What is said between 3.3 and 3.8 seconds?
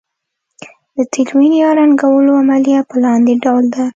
ډول